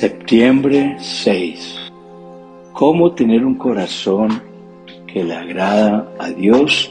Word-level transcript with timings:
Septiembre 0.00 0.96
6. 0.98 1.90
¿Cómo 2.72 3.12
tener 3.12 3.44
un 3.44 3.56
corazón 3.56 4.30
que 5.06 5.22
le 5.22 5.34
agrada 5.34 6.10
a 6.18 6.30
Dios? 6.30 6.90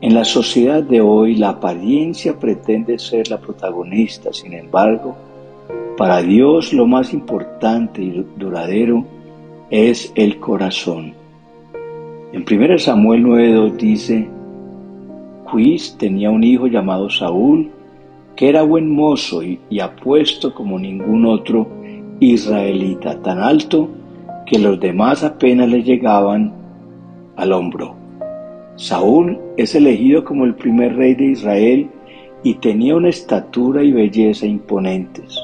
En 0.00 0.14
la 0.14 0.24
sociedad 0.24 0.82
de 0.82 1.02
hoy 1.02 1.34
la 1.34 1.50
apariencia 1.50 2.38
pretende 2.38 2.98
ser 2.98 3.28
la 3.28 3.38
protagonista, 3.38 4.32
sin 4.32 4.54
embargo, 4.54 5.14
para 5.98 6.22
Dios 6.22 6.72
lo 6.72 6.86
más 6.86 7.12
importante 7.12 8.00
y 8.00 8.24
duradero 8.38 9.04
es 9.68 10.10
el 10.14 10.38
corazón. 10.40 11.12
En 12.32 12.42
1 12.50 12.78
Samuel 12.78 13.22
9.2 13.22 13.76
dice, 13.76 14.28
Quis 15.52 15.94
tenía 15.98 16.30
un 16.30 16.42
hijo 16.42 16.68
llamado 16.68 17.10
Saúl, 17.10 17.70
que 18.34 18.48
era 18.48 18.62
buen 18.62 18.90
mozo 18.90 19.42
y, 19.42 19.60
apuesto 19.78 20.54
como 20.54 20.78
ningún 20.78 21.26
otro 21.26 21.81
israelita, 22.30 23.20
tan 23.22 23.38
alto 23.38 23.88
que 24.46 24.58
los 24.58 24.78
demás 24.78 25.24
apenas 25.24 25.68
le 25.68 25.82
llegaban 25.82 26.52
al 27.36 27.52
hombro. 27.52 27.96
Saúl 28.76 29.38
es 29.56 29.74
elegido 29.74 30.24
como 30.24 30.44
el 30.44 30.54
primer 30.54 30.96
rey 30.96 31.14
de 31.14 31.26
Israel 31.26 31.90
y 32.42 32.54
tenía 32.54 32.96
una 32.96 33.08
estatura 33.08 33.82
y 33.82 33.92
belleza 33.92 34.46
imponentes. 34.46 35.38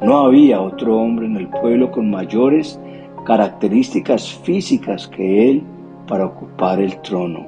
No 0.00 0.18
había 0.18 0.60
otro 0.60 0.98
hombre 1.00 1.26
en 1.26 1.36
el 1.36 1.48
pueblo 1.48 1.90
con 1.90 2.10
mayores 2.10 2.78
características 3.24 4.32
físicas 4.42 5.08
que 5.08 5.50
él 5.50 5.62
para 6.06 6.26
ocupar 6.26 6.80
el 6.80 7.00
trono. 7.02 7.46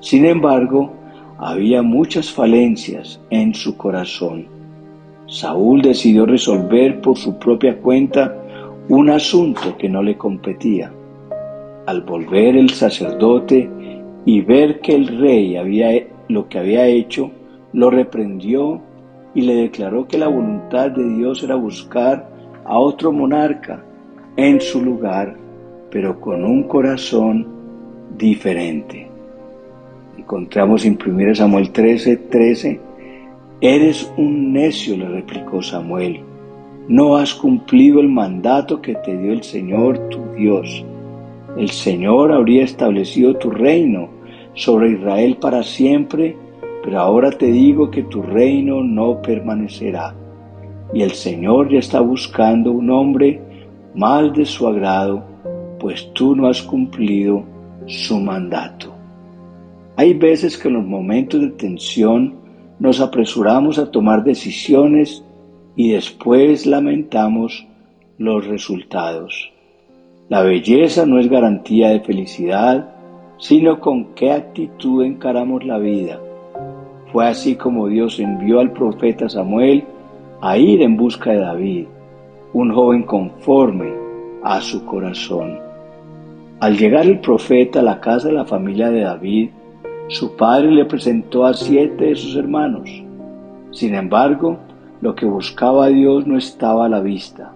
Sin 0.00 0.24
embargo, 0.24 0.92
había 1.38 1.82
muchas 1.82 2.30
falencias 2.30 3.20
en 3.30 3.54
su 3.54 3.76
corazón. 3.76 4.55
Saúl 5.26 5.82
decidió 5.82 6.26
resolver 6.26 7.00
por 7.00 7.16
su 7.16 7.38
propia 7.38 7.78
cuenta 7.78 8.36
un 8.88 9.10
asunto 9.10 9.76
que 9.76 9.88
no 9.88 10.02
le 10.02 10.16
competía. 10.16 10.92
Al 11.86 12.02
volver 12.02 12.56
el 12.56 12.70
sacerdote 12.70 13.68
y 14.24 14.40
ver 14.40 14.80
que 14.80 14.94
el 14.94 15.18
rey 15.18 15.56
había 15.56 15.90
lo 16.28 16.48
que 16.48 16.58
había 16.58 16.86
hecho, 16.86 17.30
lo 17.72 17.90
reprendió 17.90 18.80
y 19.34 19.42
le 19.42 19.54
declaró 19.54 20.06
que 20.06 20.18
la 20.18 20.28
voluntad 20.28 20.90
de 20.90 21.08
Dios 21.16 21.42
era 21.42 21.56
buscar 21.56 22.28
a 22.64 22.78
otro 22.78 23.12
monarca 23.12 23.84
en 24.36 24.60
su 24.60 24.82
lugar, 24.82 25.36
pero 25.90 26.20
con 26.20 26.44
un 26.44 26.64
corazón 26.64 27.46
diferente 28.16 29.06
encontramos 30.26 30.84
en 30.84 30.98
1 31.04 31.36
Samuel 31.36 31.70
13, 31.70 32.16
13, 32.16 32.80
Eres 33.62 34.12
un 34.18 34.52
necio, 34.52 34.98
le 34.98 35.08
replicó 35.08 35.62
Samuel, 35.62 36.20
no 36.88 37.16
has 37.16 37.32
cumplido 37.32 38.00
el 38.00 38.08
mandato 38.08 38.82
que 38.82 38.96
te 38.96 39.16
dio 39.16 39.32
el 39.32 39.42
Señor 39.42 40.10
tu 40.10 40.20
Dios. 40.36 40.84
El 41.56 41.70
Señor 41.70 42.32
habría 42.32 42.64
establecido 42.64 43.34
tu 43.36 43.48
reino 43.48 44.10
sobre 44.52 44.92
Israel 44.92 45.38
para 45.40 45.62
siempre, 45.62 46.36
pero 46.84 47.00
ahora 47.00 47.30
te 47.30 47.46
digo 47.46 47.90
que 47.90 48.02
tu 48.02 48.20
reino 48.20 48.82
no 48.82 49.22
permanecerá. 49.22 50.14
Y 50.92 51.00
el 51.00 51.12
Señor 51.12 51.70
ya 51.70 51.78
está 51.78 52.00
buscando 52.00 52.70
un 52.72 52.90
hombre 52.90 53.40
más 53.94 54.34
de 54.34 54.44
su 54.44 54.68
agrado, 54.68 55.24
pues 55.80 56.12
tú 56.12 56.36
no 56.36 56.46
has 56.48 56.60
cumplido 56.60 57.42
su 57.86 58.20
mandato. 58.20 58.92
Hay 59.96 60.12
veces 60.12 60.58
que 60.58 60.68
en 60.68 60.74
los 60.74 60.84
momentos 60.84 61.40
de 61.40 61.48
tensión 61.48 62.45
nos 62.78 63.00
apresuramos 63.00 63.78
a 63.78 63.90
tomar 63.90 64.24
decisiones 64.24 65.24
y 65.76 65.90
después 65.90 66.66
lamentamos 66.66 67.66
los 68.18 68.46
resultados. 68.46 69.52
La 70.28 70.42
belleza 70.42 71.06
no 71.06 71.18
es 71.18 71.28
garantía 71.28 71.90
de 71.90 72.00
felicidad, 72.00 72.94
sino 73.38 73.80
con 73.80 74.14
qué 74.14 74.32
actitud 74.32 75.04
encaramos 75.04 75.64
la 75.64 75.78
vida. 75.78 76.20
Fue 77.12 77.26
así 77.26 77.54
como 77.54 77.88
Dios 77.88 78.18
envió 78.18 78.60
al 78.60 78.72
profeta 78.72 79.28
Samuel 79.28 79.84
a 80.40 80.58
ir 80.58 80.82
en 80.82 80.96
busca 80.96 81.30
de 81.30 81.38
David, 81.38 81.86
un 82.52 82.74
joven 82.74 83.04
conforme 83.04 83.92
a 84.42 84.60
su 84.60 84.84
corazón. 84.84 85.58
Al 86.60 86.76
llegar 86.76 87.06
el 87.06 87.20
profeta 87.20 87.80
a 87.80 87.82
la 87.82 88.00
casa 88.00 88.28
de 88.28 88.34
la 88.34 88.44
familia 88.44 88.90
de 88.90 89.02
David, 89.02 89.50
su 90.08 90.36
padre 90.36 90.70
le 90.70 90.84
presentó 90.84 91.44
a 91.44 91.54
siete 91.54 92.06
de 92.06 92.16
sus 92.16 92.36
hermanos. 92.36 92.88
Sin 93.72 93.94
embargo, 93.94 94.58
lo 95.00 95.14
que 95.14 95.26
buscaba 95.26 95.86
a 95.86 95.88
Dios 95.88 96.26
no 96.26 96.38
estaba 96.38 96.86
a 96.86 96.88
la 96.88 97.00
vista. 97.00 97.52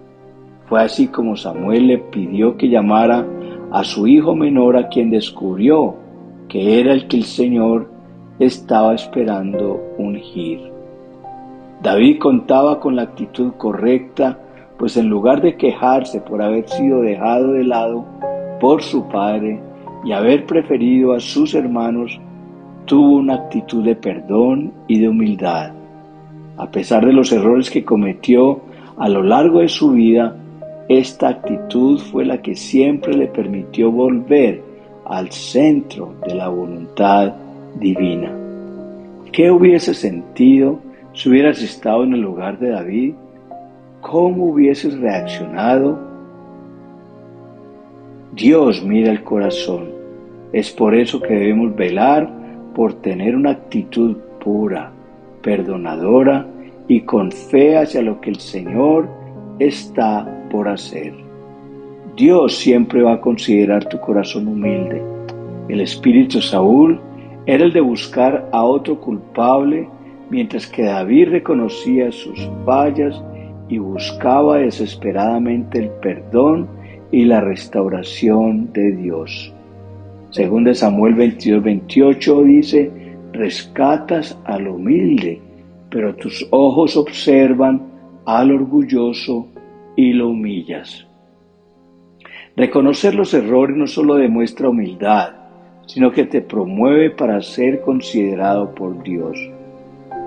Fue 0.67 0.81
así 0.81 1.07
como 1.07 1.35
Samuel 1.35 1.87
le 1.87 1.97
pidió 1.97 2.57
que 2.57 2.69
llamara 2.69 3.25
a 3.71 3.83
su 3.83 4.07
hijo 4.07 4.35
menor 4.35 4.75
a 4.77 4.89
quien 4.89 5.09
descubrió 5.09 5.95
que 6.49 6.81
era 6.81 6.93
el 6.93 7.07
que 7.07 7.17
el 7.17 7.23
Señor 7.23 7.89
estaba 8.37 8.93
esperando 8.93 9.81
ungir. 9.97 10.59
David 11.81 12.19
contaba 12.19 12.79
con 12.79 12.95
la 12.95 13.03
actitud 13.03 13.53
correcta, 13.57 14.37
pues 14.77 14.97
en 14.97 15.07
lugar 15.07 15.41
de 15.41 15.55
quejarse 15.55 16.19
por 16.19 16.41
haber 16.41 16.67
sido 16.67 17.01
dejado 17.01 17.53
de 17.53 17.63
lado 17.63 18.05
por 18.59 18.83
su 18.83 19.07
padre 19.07 19.61
y 20.03 20.11
haber 20.11 20.45
preferido 20.45 21.13
a 21.13 21.19
sus 21.19 21.55
hermanos, 21.55 22.19
tuvo 22.85 23.17
una 23.17 23.35
actitud 23.35 23.83
de 23.83 23.95
perdón 23.95 24.71
y 24.87 24.99
de 24.99 25.09
humildad. 25.09 25.71
A 26.57 26.69
pesar 26.69 27.05
de 27.05 27.13
los 27.13 27.31
errores 27.31 27.69
que 27.69 27.83
cometió 27.83 28.61
a 28.97 29.09
lo 29.09 29.23
largo 29.23 29.59
de 29.59 29.69
su 29.69 29.91
vida, 29.91 30.35
esta 30.89 31.29
actitud 31.29 31.99
fue 31.99 32.25
la 32.25 32.41
que 32.41 32.55
siempre 32.55 33.13
le 33.13 33.27
permitió 33.27 33.91
volver 33.91 34.61
al 35.05 35.31
centro 35.31 36.13
de 36.27 36.35
la 36.35 36.49
voluntad 36.49 37.33
divina. 37.79 38.31
¿Qué 39.31 39.49
hubiese 39.49 39.93
sentido 39.93 40.79
si 41.13 41.29
hubieras 41.29 41.61
estado 41.61 42.03
en 42.03 42.13
el 42.13 42.21
lugar 42.21 42.59
de 42.59 42.69
David? 42.69 43.13
¿Cómo 44.01 44.47
hubieses 44.47 44.99
reaccionado? 44.99 45.97
Dios 48.33 48.83
mira 48.83 49.11
el 49.11 49.23
corazón. 49.23 49.89
Es 50.51 50.71
por 50.71 50.95
eso 50.95 51.21
que 51.21 51.33
debemos 51.33 51.75
velar 51.75 52.40
por 52.75 52.93
tener 53.01 53.35
una 53.35 53.51
actitud 53.51 54.17
pura, 54.43 54.91
perdonadora 55.41 56.47
y 56.87 57.01
con 57.01 57.31
fe 57.31 57.77
hacia 57.77 58.01
lo 58.01 58.19
que 58.21 58.31
el 58.31 58.39
Señor 58.39 59.07
está 59.59 60.27
por 60.49 60.67
hacer. 60.67 61.13
Dios 62.15 62.55
siempre 62.55 63.01
va 63.01 63.13
a 63.13 63.21
considerar 63.21 63.85
tu 63.85 63.99
corazón 63.99 64.47
humilde. 64.47 65.01
El 65.69 65.81
espíritu 65.81 66.41
Saúl 66.41 66.99
era 67.45 67.63
el 67.63 67.71
de 67.73 67.81
buscar 67.81 68.49
a 68.51 68.63
otro 68.63 68.99
culpable, 68.99 69.87
mientras 70.29 70.67
que 70.67 70.83
David 70.83 71.29
reconocía 71.29 72.11
sus 72.11 72.49
fallas 72.65 73.21
y 73.69 73.77
buscaba 73.77 74.57
desesperadamente 74.57 75.79
el 75.79 75.89
perdón 76.01 76.67
y 77.11 77.25
la 77.25 77.41
restauración 77.41 78.71
de 78.73 78.91
Dios. 78.91 79.53
Según 80.31 80.63
de 80.63 80.73
Samuel 80.73 81.13
22, 81.15 81.61
28 81.61 82.43
dice, 82.43 82.91
rescatas 83.33 84.37
al 84.45 84.67
humilde, 84.67 85.41
pero 85.89 86.15
tus 86.15 86.47
ojos 86.51 86.95
observan 86.95 87.81
al 88.25 88.51
orgulloso 88.51 89.47
y 89.97 90.13
lo 90.13 90.29
humillas. 90.29 91.05
Reconocer 92.55 93.13
los 93.13 93.33
errores 93.33 93.75
no 93.75 93.87
solo 93.87 94.15
demuestra 94.15 94.69
humildad, 94.69 95.33
sino 95.85 96.11
que 96.11 96.25
te 96.25 96.41
promueve 96.41 97.09
para 97.09 97.41
ser 97.41 97.81
considerado 97.81 98.73
por 98.73 99.03
Dios. 99.03 99.37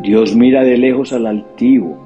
Dios 0.02 0.36
mira 0.36 0.64
de 0.64 0.76
lejos 0.76 1.14
al 1.14 1.26
altivo, 1.26 1.98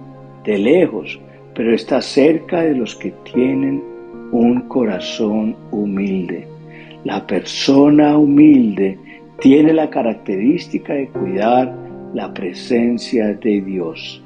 de 0.45 0.59
lejos, 0.59 1.19
pero 1.53 1.75
está 1.75 2.01
cerca 2.01 2.63
de 2.63 2.77
los 2.77 2.95
que 2.95 3.13
tienen 3.33 3.83
un 4.31 4.69
corazón 4.69 5.57
humilde. 5.73 6.58
La 7.05 7.27
persona 7.27 8.19
humilde 8.19 8.99
tiene 9.41 9.73
la 9.73 9.89
característica 9.89 10.95
de 10.95 11.09
cuidar 11.09 11.75
la 12.13 12.33
presencia 12.35 13.35
de 13.35 13.61
Dios. 13.61 14.23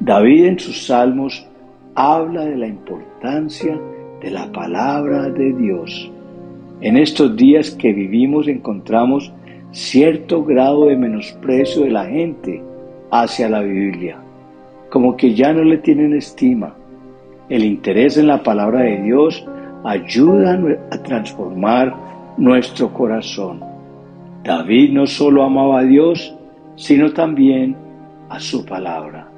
David 0.00 0.44
en 0.46 0.58
sus 0.58 0.86
salmos 0.86 1.46
habla 1.94 2.44
de 2.44 2.56
la 2.56 2.66
importancia 2.66 3.78
de 4.20 4.30
la 4.30 4.50
palabra 4.50 5.28
de 5.30 5.52
Dios. 5.52 6.10
En 6.80 6.96
estos 6.96 7.36
días 7.36 7.70
que 7.70 7.92
vivimos 7.92 8.48
encontramos 8.48 9.32
cierto 9.70 10.44
grado 10.44 10.86
de 10.86 10.96
menosprecio 10.96 11.84
de 11.84 11.90
la 11.90 12.06
gente 12.06 12.62
hacia 13.10 13.48
la 13.48 13.60
Biblia, 13.60 14.18
como 14.90 15.16
que 15.16 15.34
ya 15.34 15.52
no 15.52 15.62
le 15.62 15.78
tienen 15.78 16.14
estima. 16.14 16.74
El 17.48 17.64
interés 17.64 18.16
en 18.16 18.26
la 18.26 18.42
palabra 18.42 18.80
de 18.80 19.02
Dios 19.02 19.46
ayuda 19.84 20.58
a 20.90 20.98
transformar 21.02 21.94
nuestro 22.38 22.92
corazón. 22.92 23.60
David 24.42 24.92
no 24.92 25.06
solo 25.06 25.44
amaba 25.44 25.80
a 25.80 25.84
Dios, 25.84 26.34
sino 26.76 27.12
también 27.12 27.76
a 28.28 28.40
su 28.40 28.64
palabra. 28.64 29.28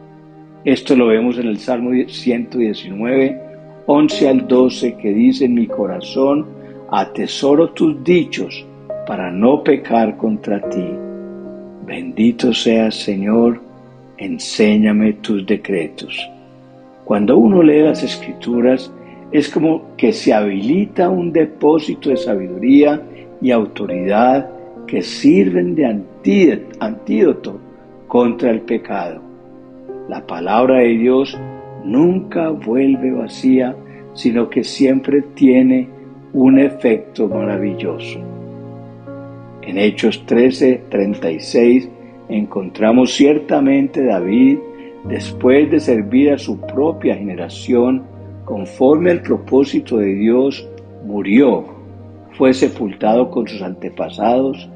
Esto 0.64 0.96
lo 0.96 1.08
vemos 1.08 1.38
en 1.38 1.48
el 1.48 1.58
Salmo 1.58 1.90
119, 2.08 3.40
11 3.86 4.28
al 4.28 4.48
12, 4.48 4.96
que 4.96 5.12
dice 5.12 5.44
en 5.44 5.54
mi 5.54 5.66
corazón, 5.66 6.46
atesoro 6.90 7.70
tus 7.70 8.02
dichos 8.02 8.64
para 9.06 9.30
no 9.30 9.62
pecar 9.62 10.16
contra 10.16 10.60
ti. 10.68 10.88
Bendito 11.84 12.52
seas, 12.52 12.96
Señor, 12.96 13.60
enséñame 14.18 15.12
tus 15.14 15.46
decretos. 15.46 16.18
Cuando 17.04 17.36
uno 17.36 17.62
lee 17.62 17.82
las 17.82 18.02
escrituras, 18.02 18.90
es 19.32 19.48
como 19.48 19.96
que 19.96 20.12
se 20.12 20.32
habilita 20.32 21.10
un 21.10 21.32
depósito 21.32 22.10
de 22.10 22.16
sabiduría 22.16 23.02
y 23.40 23.50
autoridad 23.50 24.50
que 24.86 25.02
sirven 25.02 25.74
de 25.74 26.06
antídoto 26.78 27.58
contra 28.06 28.50
el 28.50 28.60
pecado. 28.60 29.20
La 30.08 30.24
palabra 30.26 30.78
de 30.78 30.96
Dios 30.96 31.36
nunca 31.84 32.50
vuelve 32.50 33.10
vacía, 33.12 33.74
sino 34.14 34.48
que 34.48 34.62
siempre 34.62 35.22
tiene 35.34 35.88
un 36.32 36.58
efecto 36.58 37.28
maravilloso. 37.28 38.20
En 39.62 39.78
Hechos 39.78 40.24
13, 40.26 40.84
36 40.88 41.90
encontramos 42.28 43.14
ciertamente 43.14 44.04
David, 44.04 44.58
después 45.08 45.70
de 45.70 45.80
servir 45.80 46.32
a 46.32 46.38
su 46.38 46.60
propia 46.60 47.16
generación, 47.16 48.04
conforme 48.46 49.10
al 49.10 49.22
propósito 49.22 49.98
de 49.98 50.14
Dios, 50.14 50.66
murió, 51.04 51.66
fue 52.38 52.54
sepultado 52.54 53.28
con 53.28 53.46
sus 53.46 53.60
antepasados 53.60 54.70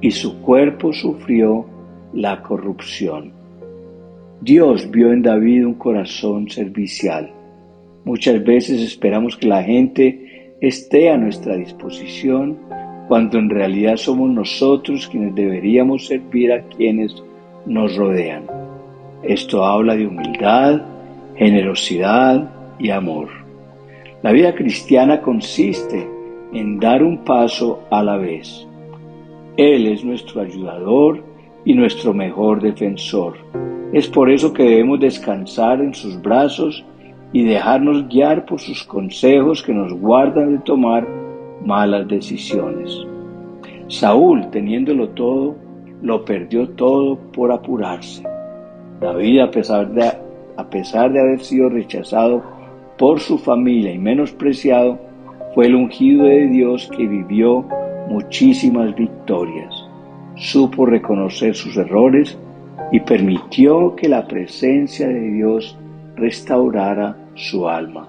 y 0.00 0.10
su 0.10 0.42
cuerpo 0.42 0.92
sufrió 0.92 1.64
la 2.12 2.42
corrupción. 2.42 3.32
Dios 4.40 4.90
vio 4.90 5.12
en 5.12 5.22
David 5.22 5.64
un 5.64 5.74
corazón 5.74 6.50
servicial. 6.50 7.30
Muchas 8.04 8.42
veces 8.42 8.82
esperamos 8.82 9.36
que 9.36 9.46
la 9.46 9.62
gente 9.62 10.56
esté 10.60 11.08
a 11.08 11.16
nuestra 11.16 11.56
disposición 11.56 12.58
cuando 13.06 13.38
en 13.38 13.50
realidad 13.50 13.96
somos 13.96 14.30
nosotros 14.30 15.06
quienes 15.06 15.32
deberíamos 15.36 16.06
servir 16.06 16.52
a 16.52 16.62
quienes 16.62 17.14
nos 17.66 17.94
rodean. 17.94 18.46
Esto 19.22 19.64
habla 19.64 19.94
de 19.94 20.08
humildad, 20.08 20.82
generosidad 21.36 22.61
y 22.82 22.90
amor. 22.90 23.28
La 24.22 24.32
vida 24.32 24.54
cristiana 24.54 25.22
consiste 25.22 26.08
en 26.52 26.80
dar 26.80 27.02
un 27.02 27.18
paso 27.18 27.80
a 27.90 28.02
la 28.02 28.16
vez. 28.16 28.66
Él 29.56 29.86
es 29.86 30.04
nuestro 30.04 30.42
ayudador 30.42 31.22
y 31.64 31.74
nuestro 31.74 32.12
mejor 32.12 32.60
defensor. 32.60 33.34
Es 33.92 34.08
por 34.08 34.30
eso 34.30 34.52
que 34.52 34.64
debemos 34.64 35.00
descansar 35.00 35.80
en 35.80 35.94
sus 35.94 36.20
brazos 36.20 36.84
y 37.32 37.44
dejarnos 37.44 38.08
guiar 38.08 38.44
por 38.44 38.60
sus 38.60 38.82
consejos 38.82 39.62
que 39.62 39.72
nos 39.72 39.92
guardan 39.94 40.56
de 40.56 40.58
tomar 40.60 41.06
malas 41.64 42.08
decisiones. 42.08 43.06
Saúl, 43.86 44.50
teniéndolo 44.50 45.10
todo, 45.10 45.54
lo 46.02 46.24
perdió 46.24 46.68
todo 46.70 47.16
por 47.32 47.52
apurarse. 47.52 48.24
David, 49.00 49.40
a 49.40 49.50
pesar 49.50 49.90
de, 49.92 50.10
a 50.56 50.64
pesar 50.68 51.12
de 51.12 51.20
haber 51.20 51.40
sido 51.40 51.68
rechazado 51.68 52.61
por 52.98 53.20
su 53.20 53.38
familia 53.38 53.92
y 53.92 53.98
menospreciado, 53.98 54.98
fue 55.54 55.66
el 55.66 55.74
ungido 55.74 56.24
de 56.24 56.46
Dios 56.48 56.90
que 56.96 57.06
vivió 57.06 57.66
muchísimas 58.08 58.94
victorias 58.94 59.92
supo 60.36 60.86
reconocer 60.86 61.54
sus 61.54 61.76
errores 61.76 62.38
y 62.90 63.00
permitió 63.00 63.94
que 63.96 64.08
la 64.08 64.26
presencia 64.26 65.08
de 65.08 65.30
Dios 65.30 65.78
restaurara 66.16 67.16
su 67.34 67.68
alma. 67.68 68.08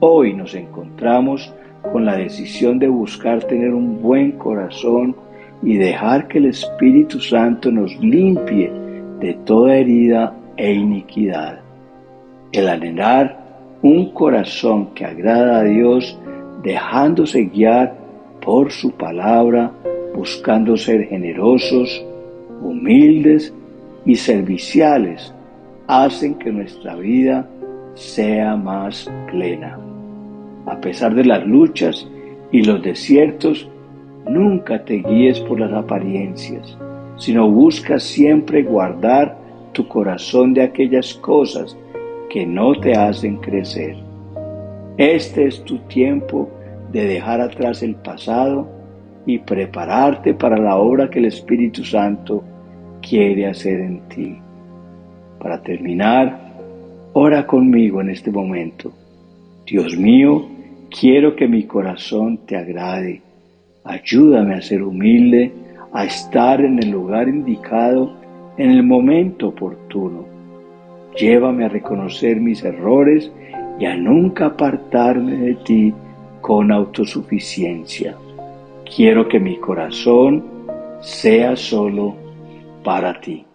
Hoy 0.00 0.34
nos 0.34 0.54
encontramos 0.54 1.52
con 1.92 2.04
la 2.04 2.16
decisión 2.16 2.78
de 2.78 2.88
buscar 2.88 3.44
tener 3.44 3.72
un 3.72 4.00
buen 4.00 4.32
corazón 4.32 5.14
y 5.62 5.76
dejar 5.76 6.28
que 6.28 6.38
el 6.38 6.46
Espíritu 6.46 7.20
Santo 7.20 7.70
nos 7.70 7.94
limpie 8.00 8.72
de 9.20 9.34
toda 9.44 9.76
herida 9.76 10.34
e 10.56 10.72
iniquidad. 10.72 11.60
El 12.52 12.68
anhelar 12.68 13.43
un 13.84 14.12
corazón 14.12 14.94
que 14.94 15.04
agrada 15.04 15.58
a 15.58 15.64
Dios, 15.64 16.18
dejándose 16.62 17.44
guiar 17.44 17.94
por 18.40 18.72
su 18.72 18.92
palabra, 18.92 19.72
buscando 20.14 20.78
ser 20.78 21.06
generosos, 21.08 22.02
humildes 22.62 23.52
y 24.06 24.14
serviciales, 24.14 25.34
hacen 25.86 26.36
que 26.36 26.50
nuestra 26.50 26.94
vida 26.94 27.46
sea 27.92 28.56
más 28.56 29.06
plena. 29.30 29.78
A 30.64 30.80
pesar 30.80 31.14
de 31.14 31.26
las 31.26 31.46
luchas 31.46 32.08
y 32.52 32.62
los 32.62 32.82
desiertos, 32.82 33.68
nunca 34.26 34.82
te 34.82 35.02
guíes 35.02 35.40
por 35.40 35.60
las 35.60 35.74
apariencias, 35.74 36.78
sino 37.18 37.50
busca 37.50 37.98
siempre 37.98 38.62
guardar 38.62 39.36
tu 39.72 39.86
corazón 39.86 40.54
de 40.54 40.62
aquellas 40.62 41.12
cosas 41.12 41.76
que 42.30 42.46
no 42.46 42.74
te 42.80 42.92
hacen 42.92 43.36
crecer. 43.36 43.96
Este 44.96 45.46
es 45.46 45.64
tu 45.64 45.78
tiempo 45.88 46.48
de 46.92 47.04
dejar 47.06 47.40
atrás 47.40 47.82
el 47.82 47.96
pasado 47.96 48.68
y 49.26 49.38
prepararte 49.38 50.34
para 50.34 50.56
la 50.56 50.76
obra 50.76 51.10
que 51.10 51.18
el 51.18 51.26
Espíritu 51.26 51.84
Santo 51.84 52.44
quiere 53.00 53.46
hacer 53.48 53.80
en 53.80 54.08
ti. 54.08 54.36
Para 55.40 55.62
terminar, 55.62 56.54
ora 57.12 57.46
conmigo 57.46 58.00
en 58.00 58.10
este 58.10 58.30
momento. 58.30 58.92
Dios 59.66 59.96
mío, 59.96 60.46
quiero 60.90 61.34
que 61.34 61.48
mi 61.48 61.64
corazón 61.64 62.38
te 62.46 62.56
agrade. 62.56 63.22
Ayúdame 63.84 64.54
a 64.54 64.62
ser 64.62 64.82
humilde, 64.82 65.52
a 65.92 66.04
estar 66.04 66.60
en 66.60 66.78
el 66.78 66.90
lugar 66.90 67.28
indicado 67.28 68.12
en 68.56 68.70
el 68.70 68.82
momento 68.82 69.48
oportuno. 69.48 70.33
Llévame 71.16 71.64
a 71.64 71.68
reconocer 71.68 72.40
mis 72.40 72.64
errores 72.64 73.30
y 73.78 73.86
a 73.86 73.96
nunca 73.96 74.46
apartarme 74.46 75.36
de 75.36 75.54
ti 75.54 75.94
con 76.40 76.72
autosuficiencia. 76.72 78.16
Quiero 78.94 79.28
que 79.28 79.40
mi 79.40 79.56
corazón 79.58 80.44
sea 81.00 81.56
solo 81.56 82.14
para 82.82 83.20
ti. 83.20 83.46